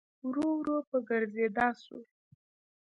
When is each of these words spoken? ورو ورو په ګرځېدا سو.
ورو 0.27 0.45
ورو 0.59 0.77
په 0.89 0.97
ګرځېدا 1.09 1.67
سو. 1.83 1.99